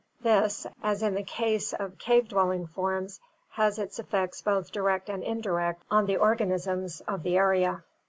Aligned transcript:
This, 0.21 0.65
as 0.81 1.03
in 1.03 1.13
the 1.13 1.21
case 1.21 1.73
of 1.73 1.99
cave 1.99 2.27
dwelling 2.27 2.65
forms, 2.65 3.19
has 3.51 3.77
its 3.77 3.99
effects 3.99 4.41
both 4.41 4.71
direct 4.71 5.09
and 5.09 5.23
indirect 5.23 5.83
on 5.91 6.07
the 6.07 6.17
organisms 6.17 7.01
of 7.01 7.21
the 7.21 7.35
4gep. 7.35 7.83